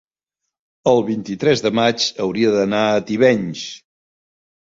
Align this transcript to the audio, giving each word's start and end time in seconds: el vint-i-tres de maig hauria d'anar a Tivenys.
el 0.91 1.01
vint-i-tres 1.09 1.61
de 1.65 1.71
maig 1.81 2.07
hauria 2.25 2.53
d'anar 2.55 2.81
a 2.95 3.05
Tivenys. 3.11 3.67